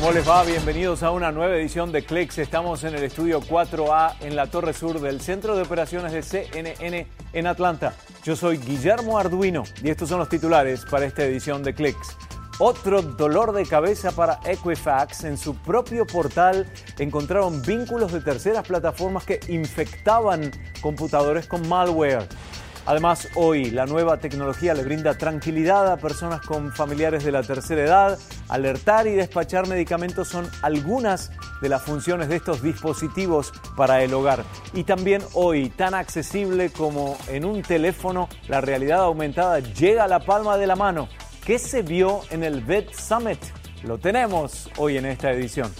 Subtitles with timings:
[0.00, 0.44] ¿Cómo les va?
[0.44, 2.38] Bienvenidos a una nueva edición de Clicks.
[2.38, 7.08] Estamos en el estudio 4A en la Torre Sur del Centro de Operaciones de CNN
[7.32, 7.94] en Atlanta.
[8.22, 12.16] Yo soy Guillermo Arduino y estos son los titulares para esta edición de Clicks.
[12.60, 15.24] Otro dolor de cabeza para Equifax.
[15.24, 22.28] En su propio portal encontraron vínculos de terceras plataformas que infectaban computadores con malware.
[22.88, 27.84] Además, hoy la nueva tecnología le brinda tranquilidad a personas con familiares de la tercera
[27.84, 28.18] edad.
[28.48, 34.42] Alertar y despachar medicamentos son algunas de las funciones de estos dispositivos para el hogar.
[34.72, 40.20] Y también hoy, tan accesible como en un teléfono, la realidad aumentada llega a la
[40.20, 41.10] palma de la mano.
[41.44, 43.40] ¿Qué se vio en el Vet Summit?
[43.82, 45.70] Lo tenemos hoy en esta edición.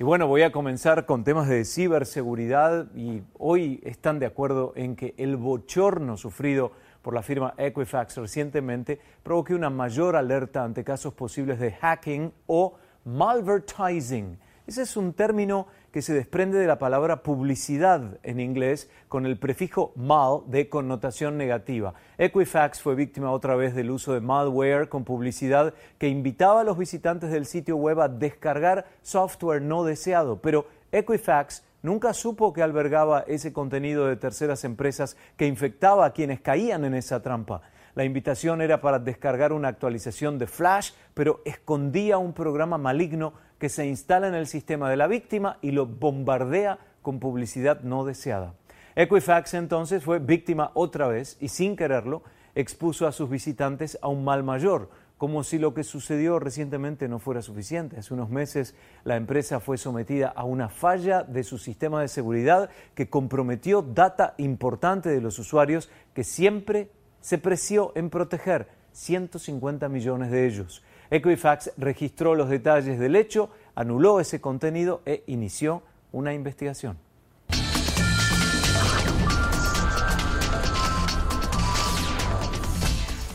[0.00, 4.96] Y bueno, voy a comenzar con temas de ciberseguridad y hoy están de acuerdo en
[4.96, 11.12] que el bochorno sufrido por la firma Equifax recientemente provoque una mayor alerta ante casos
[11.12, 14.38] posibles de hacking o malvertising.
[14.70, 19.36] Ese es un término que se desprende de la palabra publicidad en inglés con el
[19.36, 21.94] prefijo mal de connotación negativa.
[22.18, 26.78] Equifax fue víctima otra vez del uso de malware con publicidad que invitaba a los
[26.78, 33.24] visitantes del sitio web a descargar software no deseado, pero Equifax nunca supo que albergaba
[33.26, 37.62] ese contenido de terceras empresas que infectaba a quienes caían en esa trampa.
[37.96, 43.68] La invitación era para descargar una actualización de Flash, pero escondía un programa maligno que
[43.68, 48.54] se instala en el sistema de la víctima y lo bombardea con publicidad no deseada.
[48.96, 52.22] Equifax entonces fue víctima otra vez y sin quererlo
[52.54, 54.88] expuso a sus visitantes a un mal mayor,
[55.18, 57.98] como si lo que sucedió recientemente no fuera suficiente.
[57.98, 62.70] Hace unos meses la empresa fue sometida a una falla de su sistema de seguridad
[62.94, 66.90] que comprometió data importante de los usuarios que siempre
[67.20, 70.82] se preció en proteger 150 millones de ellos.
[71.10, 75.82] Equifax registró los detalles del hecho, anuló ese contenido e inició
[76.12, 76.98] una investigación.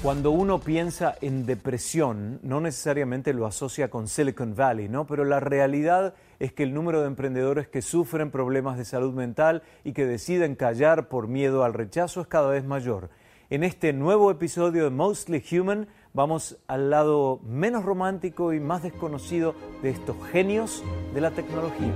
[0.02, 5.08] Cuando uno piensa en depresión, no necesariamente lo asocia con Silicon Valley, ¿no?
[5.08, 9.64] Pero la realidad es que el número de emprendedores que sufren problemas de salud mental
[9.84, 13.09] y que deciden callar por miedo al rechazo es cada vez mayor.
[13.50, 19.53] En este nuevo episodio de Mostly Human vamos al lado menos romántico y más desconocido
[19.84, 20.81] de estos genios
[21.14, 21.94] de la tecnología.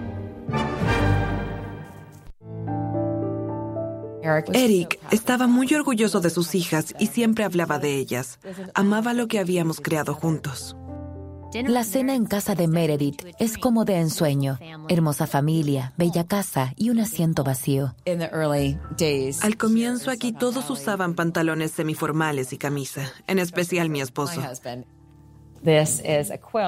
[4.54, 8.40] Eric estaba muy orgulloso de sus hijas y siempre hablaba de ellas.
[8.76, 10.76] Amaba lo que habíamos creado juntos.
[11.54, 14.60] La cena en casa de Meredith es como de ensueño.
[14.88, 17.96] Hermosa familia, bella casa y un asiento vacío.
[19.42, 24.42] Al comienzo aquí todos usaban pantalones semiformales y camisa, en especial mi esposo.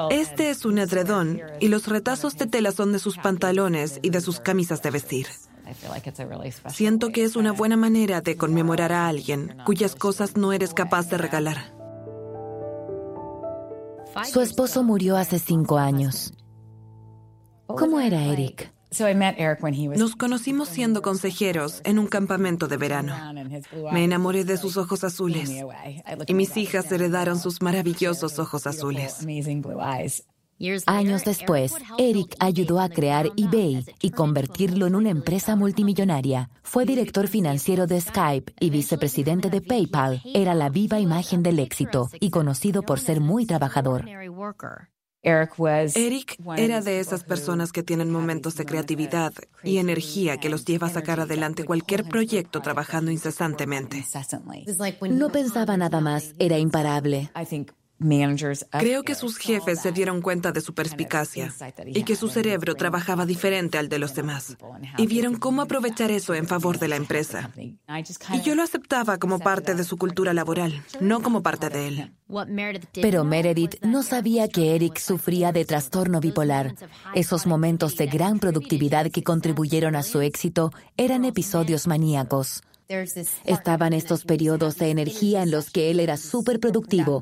[0.10, 4.22] Este es un edredón y los retazos de tela son de sus pantalones y de
[4.22, 5.28] sus camisas de vestir.
[6.68, 11.10] Siento que es una buena manera de conmemorar a alguien cuyas cosas no eres capaz
[11.10, 11.81] de regalar.
[14.32, 16.34] Su esposo murió hace cinco años.
[17.68, 18.74] ¿Cómo era Eric?
[19.96, 23.16] Nos conocimos siendo consejeros en un campamento de verano.
[23.94, 25.50] Me enamoré de sus ojos azules
[26.28, 29.26] y mis hijas heredaron sus maravillosos ojos azules.
[30.86, 36.50] Años después, Eric ayudó a crear eBay y convertirlo en una empresa multimillonaria.
[36.64, 40.22] Fue director financiero de Skype y vicepresidente de PayPal.
[40.34, 44.06] Era la viva imagen del éxito y conocido por ser muy trabajador.
[45.24, 49.34] Eric era de esas personas que tienen momentos de creatividad
[49.64, 54.04] y energía que los lleva a sacar adelante cualquier proyecto trabajando incesantemente.
[55.12, 57.30] No pensaba nada más, era imparable.
[58.72, 61.54] Creo que sus jefes se dieron cuenta de su perspicacia
[61.86, 64.58] y que su cerebro trabajaba diferente al de los demás
[64.98, 67.52] y vieron cómo aprovechar eso en favor de la empresa.
[68.34, 72.12] Y yo lo aceptaba como parte de su cultura laboral, no como parte de él.
[72.94, 76.76] Pero Meredith no sabía que Eric sufría de trastorno bipolar.
[77.14, 82.64] Esos momentos de gran productividad que contribuyeron a su éxito eran episodios maníacos.
[83.46, 87.20] Estaban estos periodos de energía en los que él era súper productivo.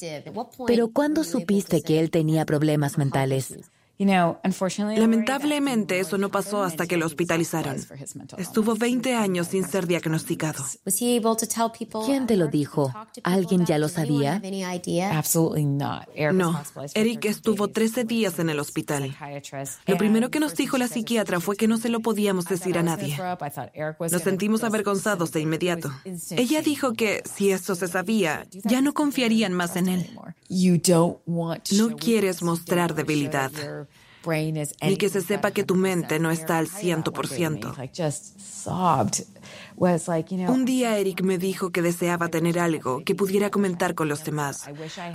[0.68, 3.58] Pero ¿cuándo supiste que él tenía problemas mentales?
[4.00, 7.76] Lamentablemente eso no pasó hasta que lo hospitalizaron.
[8.38, 10.64] Estuvo 20 años sin ser diagnosticado.
[12.06, 12.94] ¿Quién te lo dijo?
[13.24, 14.42] ¿Alguien ya lo sabía?
[16.32, 16.64] No,
[16.94, 19.14] Eric estuvo 13 días en el hospital.
[19.86, 22.84] Lo primero que nos dijo la psiquiatra fue que no se lo podíamos decir a
[22.84, 23.18] nadie.
[24.12, 25.92] Nos sentimos avergonzados de inmediato.
[26.32, 30.10] Ella dijo que si eso se sabía, ya no confiarían más en él.
[31.72, 33.52] No quieres mostrar debilidad
[34.82, 37.74] ni que se sepa que tu mente no está al ciento por ciento.
[40.48, 44.70] Un día Eric me dijo que deseaba tener algo que pudiera comentar con los demás,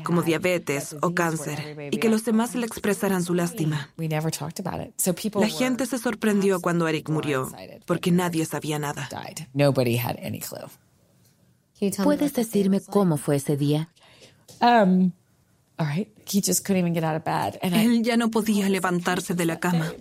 [0.05, 3.91] como diabetes o cáncer, y que los demás le expresaran su lástima.
[3.97, 7.51] La gente se sorprendió cuando Eric murió,
[7.87, 9.09] porque nadie sabía nada.
[12.03, 13.91] ¿Puedes decirme cómo fue ese día?
[14.61, 15.13] Um,
[17.83, 19.93] él ya no podía levantarse de la cama.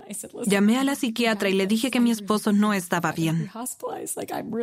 [0.46, 3.50] Llamé a la psiquiatra y le dije que mi esposo no estaba bien,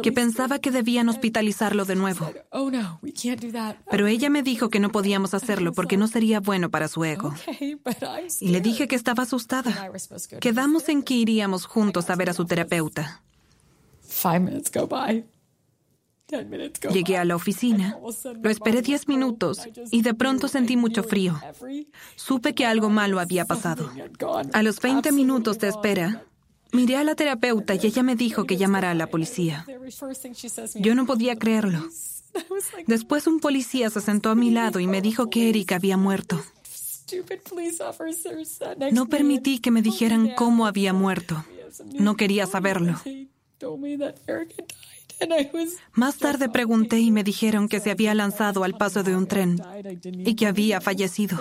[0.02, 2.30] que pensaba que debían hospitalizarlo de nuevo.
[2.50, 2.70] Oh,
[3.90, 7.34] Pero ella me dijo que no podíamos hacerlo porque no sería bueno para su ego.
[8.40, 9.90] Y le dije que estaba asustada.
[10.40, 13.22] Quedamos en que iríamos juntos a ver a su terapeuta.
[16.93, 17.99] Llegué a la oficina,
[18.43, 19.61] lo esperé diez minutos
[19.91, 21.41] y de pronto sentí mucho frío.
[22.17, 23.91] Supe que algo malo había pasado.
[24.53, 26.25] A los 20 minutos de espera,
[26.73, 29.67] miré a la terapeuta y ella me dijo que llamara a la policía.
[30.77, 31.88] Yo no podía creerlo.
[32.87, 36.41] Después un policía se sentó a mi lado y me dijo que Eric había muerto.
[38.93, 41.44] No permití que me dijeran cómo había muerto.
[41.94, 43.00] No quería saberlo.
[45.93, 49.61] Más tarde pregunté y me dijeron que se había lanzado al paso de un tren
[50.02, 51.38] y que había fallecido.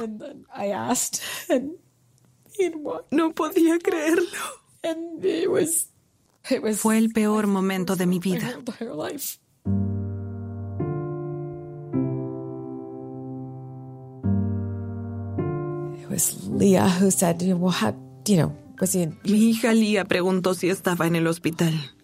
[3.11, 4.25] No podía creerlo.
[6.75, 8.59] Fue el peor momento de mi vida.
[19.23, 21.98] Mi hija Leah preguntó si estaba en el hospital.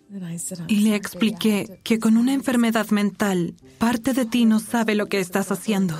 [0.67, 5.19] Y le expliqué que con una enfermedad mental, parte de ti no sabe lo que
[5.19, 5.95] estás haciendo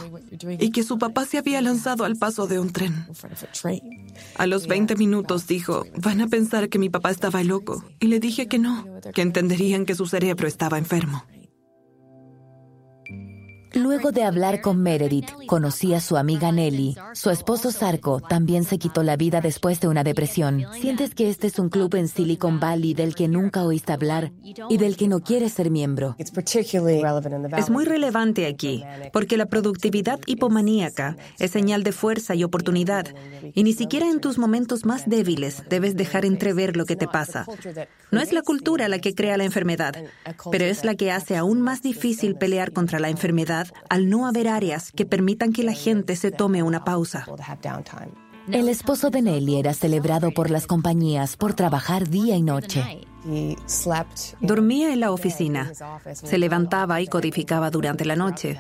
[0.59, 3.06] y que su papá se había lanzado al paso de un tren.
[4.35, 7.83] A los 20 minutos dijo, van a pensar que mi papá estaba loco.
[8.00, 11.23] Y le dije que no, que entenderían que su cerebro estaba enfermo.
[13.75, 16.95] Luego de hablar con Meredith, conocí a su amiga Nelly.
[17.13, 20.66] Su esposo Sarko también se quitó la vida después de una depresión.
[20.80, 24.31] ¿Sientes que este es un club en Silicon Valley del que nunca oíste hablar
[24.69, 26.16] y del que no quieres ser miembro?
[27.57, 28.81] Es muy relevante aquí,
[29.12, 33.07] porque la productividad hipomaníaca es señal de fuerza y oportunidad,
[33.54, 37.45] y ni siquiera en tus momentos más débiles debes dejar entrever lo que te pasa.
[38.10, 39.95] No es la cultura la que crea la enfermedad,
[40.50, 44.47] pero es la que hace aún más difícil pelear contra la enfermedad al no haber
[44.47, 47.25] áreas que permitan que la gente se tome una pausa.
[48.51, 53.06] El esposo de Nelly era celebrado por las compañías por trabajar día y noche.
[54.39, 55.71] Dormía en la oficina,
[56.13, 58.59] se levantaba y codificaba durante la noche.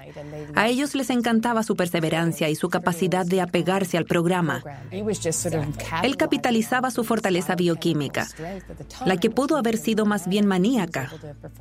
[0.55, 4.63] A ellos les encantaba su perseverancia y su capacidad de apegarse al programa.
[6.01, 8.27] Él capitalizaba su fortaleza bioquímica,
[9.05, 11.11] la que pudo haber sido más bien maníaca.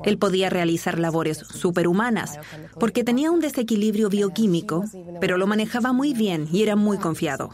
[0.04, 2.38] Él podía realizar labores superhumanas
[2.80, 4.84] porque tenía un desequilibrio bioquímico,
[5.20, 7.50] pero lo manejaba muy bien y era muy confiado.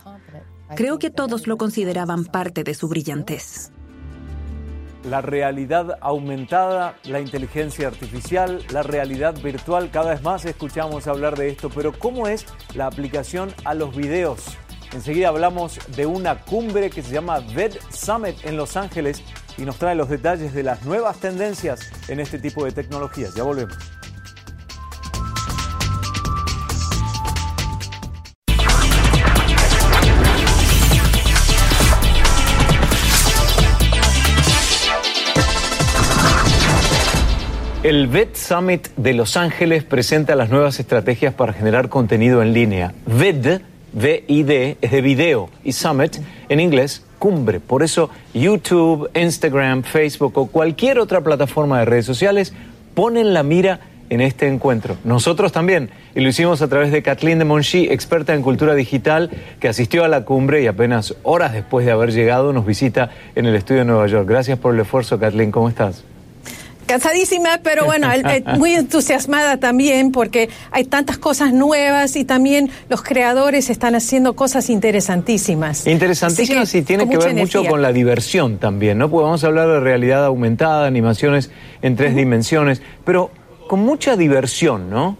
[0.76, 3.72] Creo que todos lo consideraban parte de su brillantez
[5.04, 9.90] la realidad aumentada, la inteligencia artificial, la realidad virtual.
[9.90, 14.44] Cada vez más escuchamos hablar de esto, pero ¿cómo es la aplicación a los videos?
[14.92, 19.22] Enseguida hablamos de una cumbre que se llama VED Summit en Los Ángeles
[19.56, 23.34] y nos trae los detalles de las nuevas tendencias en este tipo de tecnologías.
[23.34, 23.99] Ya volvemos.
[37.90, 42.94] El VED Summit de Los Ángeles presenta las nuevas estrategias para generar contenido en línea.
[43.04, 46.18] VED, V-I-D, es de video y Summit,
[46.48, 47.58] en inglés, cumbre.
[47.58, 52.52] Por eso YouTube, Instagram, Facebook o cualquier otra plataforma de redes sociales
[52.94, 54.96] ponen la mira en este encuentro.
[55.02, 59.32] Nosotros también, y lo hicimos a través de Kathleen de Monchi, experta en cultura digital,
[59.58, 63.46] que asistió a la cumbre y apenas horas después de haber llegado nos visita en
[63.46, 64.28] el estudio de Nueva York.
[64.28, 65.50] Gracias por el esfuerzo, Kathleen.
[65.50, 66.04] ¿Cómo estás?
[66.90, 68.08] Cansadísima, pero bueno,
[68.58, 74.70] muy entusiasmada también porque hay tantas cosas nuevas y también los creadores están haciendo cosas
[74.70, 75.86] interesantísimas.
[75.86, 79.08] Interesantísimas y tiene que ver mucho con la diversión también, ¿no?
[79.08, 81.50] Porque vamos a hablar de realidad aumentada, animaciones
[81.82, 83.30] en tres dimensiones, pero
[83.68, 85.16] con mucha diversión, ¿no?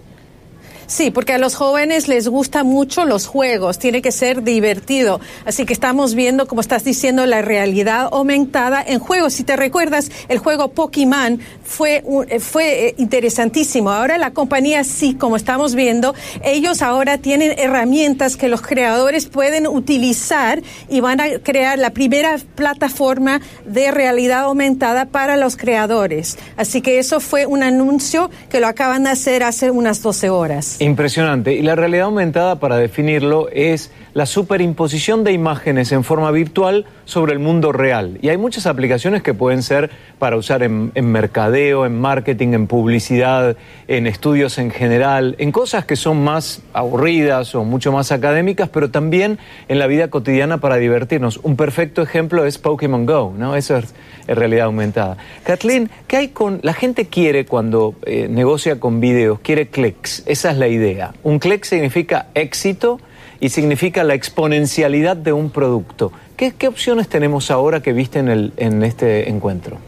[0.90, 5.20] Sí, porque a los jóvenes les gusta mucho los juegos, tiene que ser divertido.
[5.44, 9.34] Así que estamos viendo, como estás diciendo, la realidad aumentada en juegos.
[9.34, 13.92] Si te recuerdas, el juego Pokémon fue, eh, fue eh, interesantísimo.
[13.92, 19.68] Ahora la compañía sí, como estamos viendo, ellos ahora tienen herramientas que los creadores pueden
[19.68, 26.36] utilizar y van a crear la primera plataforma de realidad aumentada para los creadores.
[26.56, 30.79] Así que eso fue un anuncio que lo acaban de hacer hace unas 12 horas.
[30.80, 31.52] Impresionante.
[31.52, 37.34] Y la realidad aumentada, para definirlo, es la superimposición de imágenes en forma virtual sobre
[37.34, 38.16] el mundo real.
[38.22, 43.58] Y hay muchas aplicaciones que pueden ser para usar en, mercadeo, en marketing, en publicidad,
[43.88, 48.90] en estudios en general, en cosas que son más aburridas o mucho más académicas, pero
[48.90, 51.40] también en la vida cotidiana para divertirnos.
[51.42, 53.54] Un perfecto ejemplo es Pokémon Go, ¿no?
[53.54, 53.94] Eso es,
[54.34, 55.16] realidad aumentada.
[55.44, 56.60] Kathleen, ¿qué hay con...
[56.62, 60.22] La gente quiere cuando eh, negocia con videos, quiere clics.
[60.26, 61.12] Esa es la idea.
[61.22, 63.00] Un click significa éxito
[63.40, 66.12] y significa la exponencialidad de un producto.
[66.36, 69.78] ¿Qué, qué opciones tenemos ahora que viste en, el, en este encuentro?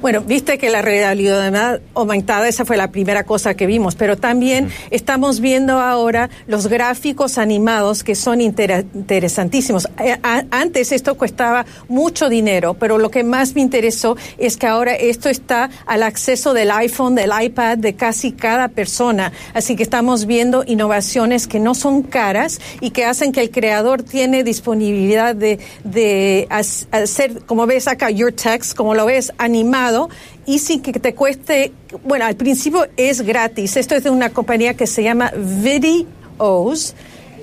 [0.00, 4.70] Bueno, viste que la realidad aumentada, esa fue la primera cosa que vimos, pero también
[4.90, 9.88] estamos viendo ahora los gráficos animados que son interesantísimos.
[9.98, 10.16] Eh,
[10.50, 15.28] antes esto costaba mucho dinero, pero lo que más me interesó es que ahora esto
[15.28, 19.32] está al acceso del iPhone, del iPad, de casi cada persona.
[19.54, 24.02] Así que estamos viendo innovaciones que no son caras y que hacen que el creador
[24.02, 29.71] tiene disponibilidad de, de hacer, como ves acá, Your Text, como lo ves, animado
[30.46, 31.72] y sin que te cueste,
[32.04, 33.76] bueno, al principio es gratis.
[33.76, 36.94] Esto es de una compañía que se llama Videos.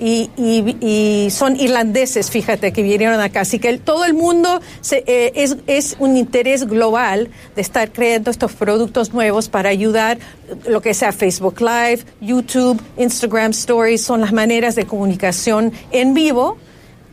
[0.02, 3.42] Y, y, son irlandeses, fíjate, que vinieron acá.
[3.42, 8.54] Así que todo el mundo eh, es, es, un interés global de estar creando estos
[8.54, 10.18] productos nuevos para ayudar
[10.66, 16.56] lo que sea Facebook Live, YouTube, Instagram Stories, son las maneras de comunicación en vivo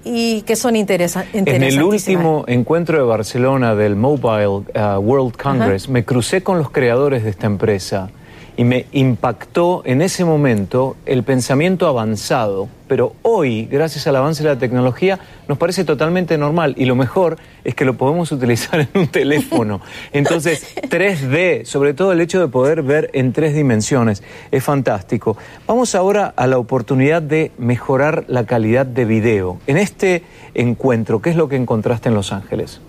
[0.04, 1.34] y que son interesantes.
[1.34, 6.70] En el último encuentro de Barcelona del Mobile uh, World Congress, me crucé con los
[6.70, 8.10] creadores de esta empresa
[8.58, 14.50] y me impactó en ese momento el pensamiento avanzado, pero hoy, gracias al avance de
[14.50, 19.02] la tecnología, nos parece totalmente normal y lo mejor es que lo podemos utilizar en
[19.02, 19.80] un teléfono.
[20.12, 25.38] Entonces, 3D, sobre todo el hecho de poder ver en tres dimensiones, es fantástico.
[25.68, 29.60] Vamos ahora a la oportunidad de mejorar la calidad de video.
[29.68, 30.24] En este
[30.56, 32.82] encuentro, ¿qué es lo que encontraste en Los Ángeles?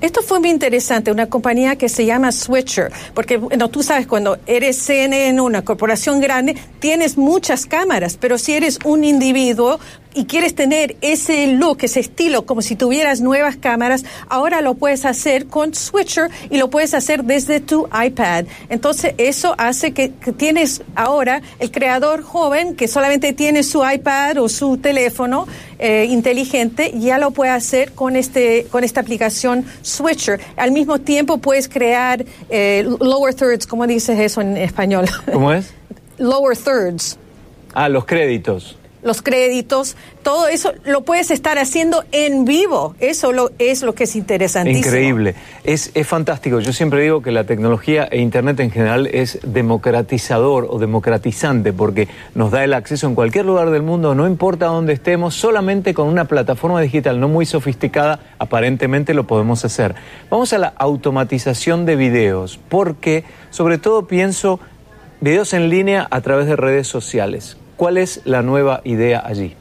[0.00, 4.38] Esto fue muy interesante, una compañía que se llama Switcher, porque bueno, tú sabes, cuando
[4.46, 9.78] eres CNN, una corporación grande, tienes muchas cámaras, pero si eres un individuo,
[10.18, 15.04] y quieres tener ese look, ese estilo, como si tuvieras nuevas cámaras, ahora lo puedes
[15.04, 18.46] hacer con Switcher y lo puedes hacer desde tu iPad.
[18.68, 24.48] Entonces, eso hace que, tienes ahora el creador joven que solamente tiene su iPad o
[24.48, 25.46] su teléfono
[25.78, 30.40] eh, inteligente, ya lo puede hacer con, este, con esta aplicación Switcher.
[30.56, 35.06] Al mismo tiempo, puedes crear eh, lower thirds, ¿cómo dices eso en español?
[35.32, 35.72] ¿Cómo es?
[36.18, 37.16] lower thirds.
[37.72, 38.76] Ah, los créditos
[39.08, 42.94] los créditos, todo eso lo puedes estar haciendo en vivo.
[43.00, 44.86] Eso lo, es lo que es interesantísimo.
[44.86, 45.34] Increíble.
[45.64, 46.60] Es, es fantástico.
[46.60, 52.06] Yo siempre digo que la tecnología e Internet en general es democratizador o democratizante porque
[52.36, 56.06] nos da el acceso en cualquier lugar del mundo, no importa dónde estemos, solamente con
[56.06, 59.94] una plataforma digital no muy sofisticada, aparentemente lo podemos hacer.
[60.30, 64.60] Vamos a la automatización de videos, porque sobre todo pienso
[65.20, 67.56] videos en línea a través de redes sociales.
[67.78, 69.54] ¿Cuál es la nueva idea allí?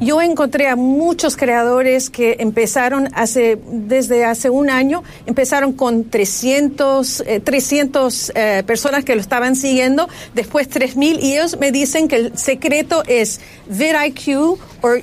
[0.00, 7.24] Yo encontré a muchos creadores que empezaron hace, desde hace un año, empezaron con 300,
[7.44, 12.16] 300 eh, eh, personas que lo estaban siguiendo, después 3.000 y ellos me dicen que
[12.16, 14.58] el secreto es vidIQ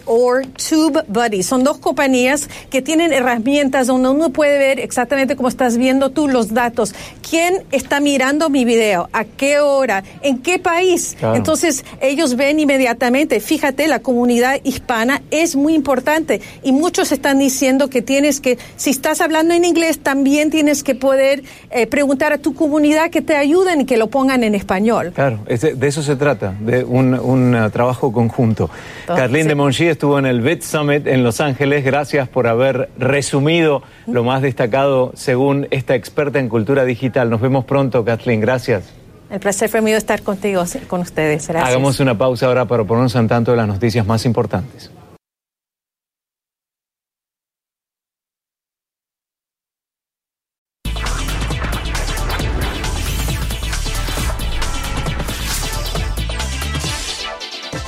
[0.05, 1.43] o TubeBuddy.
[1.43, 6.27] Son dos compañías que tienen herramientas donde uno puede ver exactamente como estás viendo tú
[6.27, 6.93] los datos.
[7.27, 9.08] ¿Quién está mirando mi video?
[9.13, 10.03] ¿A qué hora?
[10.22, 11.15] ¿En qué país?
[11.22, 17.39] Entonces ellos ven inmediatamente, fíjate, la comunidad hispana hispana es muy importante y muchos están
[17.39, 22.33] diciendo que tienes que, si estás hablando en inglés, también tienes que poder eh, preguntar
[22.33, 25.12] a tu comunidad que te ayuden y que lo pongan en español.
[25.13, 28.69] Claro, de eso se trata, de un, uh, trabajo conjunto.
[29.05, 31.83] Carlín de Monchi estuvo en el BIT Summit en Los Ángeles.
[31.83, 37.29] Gracias por haber resumido lo más destacado según esta experta en cultura digital.
[37.29, 38.41] Nos vemos pronto, Kathleen.
[38.41, 38.99] Gracias.
[39.29, 41.48] El placer fue mío estar contigo, con ustedes.
[41.48, 41.69] Gracias.
[41.69, 44.91] Hagamos una pausa ahora para ponernos en tanto de las noticias más importantes.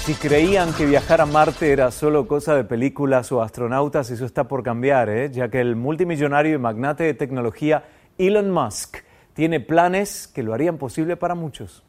[0.05, 4.43] Si creían que viajar a Marte era solo cosa de películas o astronautas, eso está
[4.43, 5.31] por cambiar, ¿eh?
[5.31, 7.83] ya que el multimillonario y magnate de tecnología
[8.17, 8.97] Elon Musk
[9.33, 11.83] tiene planes que lo harían posible para muchos.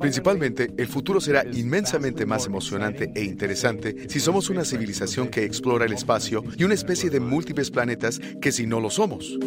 [0.00, 5.84] Principalmente, el futuro será inmensamente más emocionante e interesante si somos una civilización que explora
[5.84, 9.38] el espacio y una especie de múltiples planetas que si no lo somos.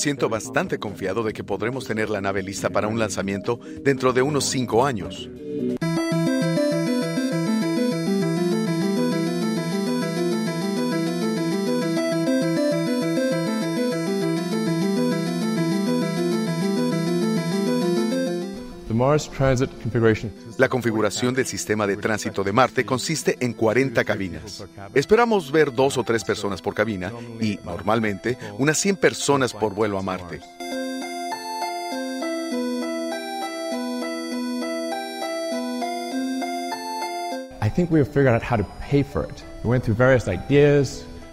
[0.00, 4.22] Siento bastante confiado de que podremos tener la nave lista para un lanzamiento dentro de
[4.22, 5.28] unos cinco años.
[20.58, 24.66] La configuración del sistema de tránsito de Marte consiste en 40 cabinas.
[24.92, 29.98] Esperamos ver dos o tres personas por cabina y, normalmente, unas 100 personas por vuelo
[29.98, 30.40] a Marte.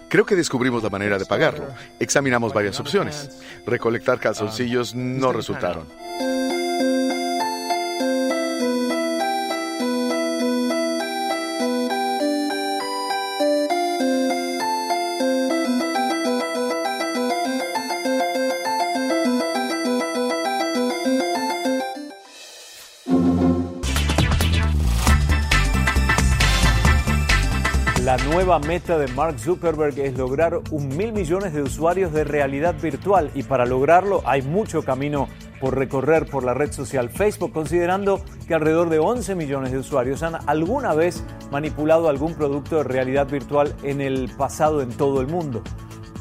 [0.08, 1.66] Creo que descubrimos la manera de pagarlo.
[2.00, 3.42] Examinamos varias opciones.
[3.66, 5.86] Recolectar calzoncillos no resultaron.
[28.58, 33.30] Nueva meta de Mark Zuckerberg es lograr un mil millones de usuarios de realidad virtual
[33.34, 35.28] y para lograrlo hay mucho camino
[35.60, 40.22] por recorrer por la red social Facebook, considerando que alrededor de 11 millones de usuarios
[40.22, 45.26] han alguna vez manipulado algún producto de realidad virtual en el pasado en todo el
[45.26, 45.62] mundo.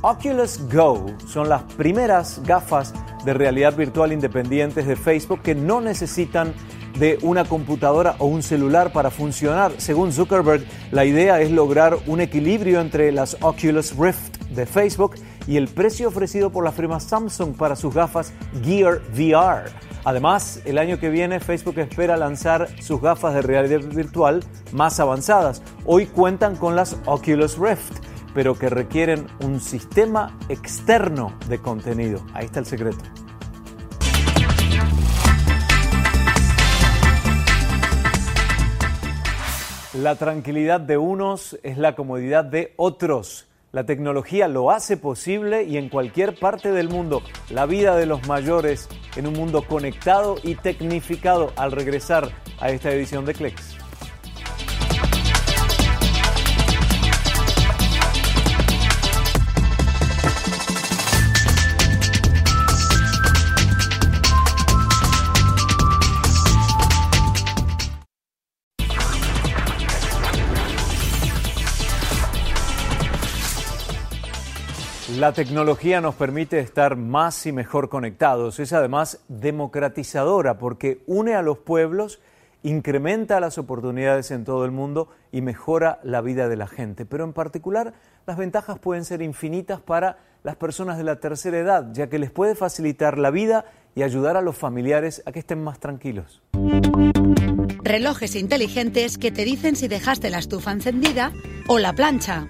[0.01, 2.93] Oculus Go son las primeras gafas
[3.25, 6.53] de realidad virtual independientes de Facebook que no necesitan
[6.99, 9.73] de una computadora o un celular para funcionar.
[9.77, 15.15] Según Zuckerberg, la idea es lograr un equilibrio entre las Oculus Rift de Facebook
[15.47, 18.33] y el precio ofrecido por la firma Samsung para sus gafas
[18.63, 19.69] Gear VR.
[20.03, 25.61] Además, el año que viene Facebook espera lanzar sus gafas de realidad virtual más avanzadas.
[25.85, 27.99] Hoy cuentan con las Oculus Rift,
[28.33, 32.25] pero que requieren un sistema externo de contenido.
[32.33, 33.03] Ahí está el secreto.
[39.97, 43.47] La tranquilidad de unos es la comodidad de otros.
[43.71, 48.27] La tecnología lo hace posible y en cualquier parte del mundo la vida de los
[48.27, 52.29] mayores en un mundo conectado y tecnificado al regresar
[52.59, 53.76] a esta edición de Clex.
[75.17, 78.59] La tecnología nos permite estar más y mejor conectados.
[78.59, 82.19] Es además democratizadora porque une a los pueblos,
[82.61, 87.07] incrementa las oportunidades en todo el mundo y mejora la vida de la gente.
[87.07, 87.95] Pero en particular,
[88.27, 92.29] las ventajas pueden ser infinitas para las personas de la tercera edad, ya que les
[92.29, 96.43] puede facilitar la vida y ayudar a los familiares a que estén más tranquilos.
[97.81, 101.31] Relojes inteligentes que te dicen si dejaste la estufa encendida
[101.67, 102.47] o la plancha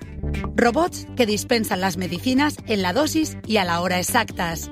[0.56, 4.72] Robots que dispensan las medicinas en la dosis y a la hora exactas.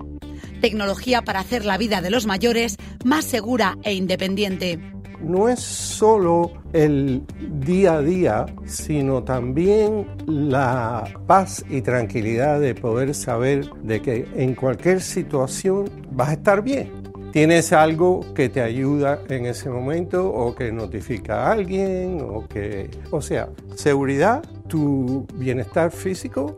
[0.62, 4.80] Tecnología para hacer la vida de los mayores más segura e independiente.
[5.22, 7.24] no es solo el
[7.60, 14.56] día a día, sino también la paz y tranquilidad de poder saber de que en
[14.56, 16.92] cualquier situación vas a estar bien.
[17.32, 22.90] Tienes algo que te ayuda en ese momento o que notifica a alguien o que,
[23.12, 26.56] o sea, seguridad, tu bienestar físico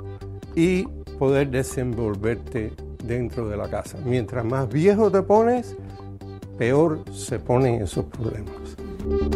[0.55, 0.83] y
[1.19, 3.97] poder desenvolverte dentro de la casa.
[4.03, 5.75] Mientras más viejo te pones,
[6.57, 8.53] peor se ponen esos problemas.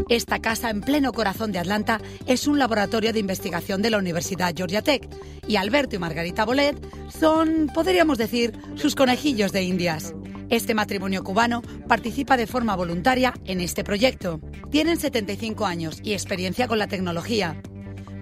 [0.09, 4.53] Esta casa en pleno corazón de Atlanta es un laboratorio de investigación de la Universidad
[4.55, 5.07] Georgia Tech
[5.47, 6.75] y Alberto y Margarita Bolet
[7.09, 10.13] son, podríamos decir, sus conejillos de indias.
[10.49, 14.41] Este matrimonio cubano participa de forma voluntaria en este proyecto.
[14.69, 17.61] Tienen 75 años y experiencia con la tecnología.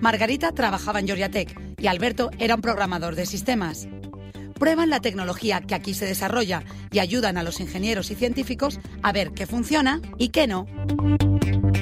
[0.02, 3.88] Margarita trabajaba en Georgia Tech y Alberto era un programador de sistemas
[4.60, 9.12] prueban la tecnología que aquí se desarrolla y ayudan a los ingenieros y científicos a
[9.12, 10.68] ver qué funciona y qué no.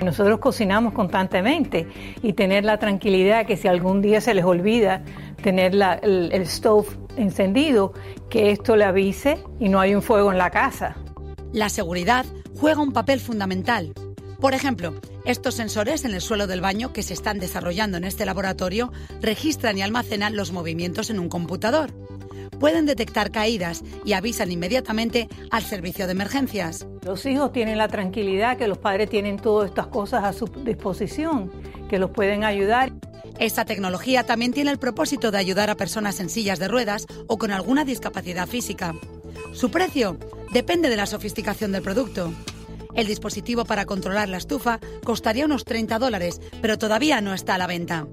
[0.06, 1.88] Nosotros cocinamos constantemente
[2.22, 5.04] y tener la tranquilidad que si algún día se les olvida
[5.42, 7.94] tener el, el stove encendido,
[8.30, 10.96] que esto le avise y no hay un fuego en la casa.
[11.52, 12.26] La seguridad
[12.56, 13.94] juega un papel fundamental.
[14.40, 14.94] Por ejemplo,
[15.26, 19.78] estos sensores en el suelo del baño que se están desarrollando en este laboratorio registran
[19.78, 21.92] y almacenan los movimientos en un computador
[22.58, 26.88] pueden detectar caídas y avisan inmediatamente al servicio de emergencias.
[27.04, 31.52] Los hijos tienen la tranquilidad que los padres tienen todas estas cosas a su disposición,
[31.90, 32.92] que los pueden ayudar.
[33.40, 37.38] Esta tecnología también tiene el propósito de ayudar a personas en sillas de ruedas o
[37.38, 38.96] con alguna discapacidad física.
[39.54, 40.18] Su precio
[40.52, 42.34] depende de la sofisticación del producto.
[42.98, 47.60] El dispositivo para controlar la estufa costaría unos 30 dólares, pero todavía no está a
[47.60, 48.08] la venta.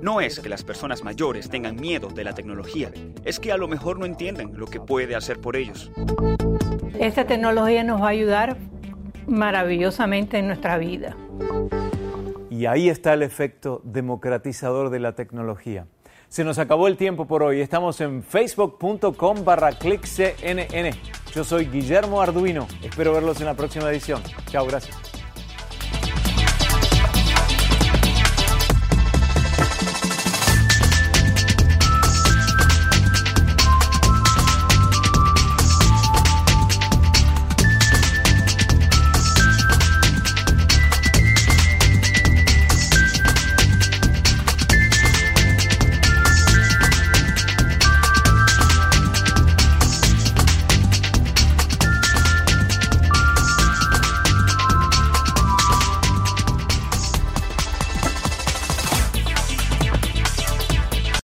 [0.00, 2.92] No es que las personas mayores tengan miedo de la tecnología,
[3.24, 5.90] es que a lo mejor no entienden lo que puede hacer por ellos.
[6.96, 8.56] Esta tecnología nos va a ayudar
[9.26, 11.16] maravillosamente en nuestra vida.
[12.50, 15.88] Y ahí está el efecto democratizador de la tecnología.
[16.34, 17.60] Se nos acabó el tiempo por hoy.
[17.60, 20.90] Estamos en facebook.com barra clickcnn.
[21.32, 22.66] Yo soy Guillermo Arduino.
[22.82, 24.20] Espero verlos en la próxima edición.
[24.50, 25.13] Chao, gracias.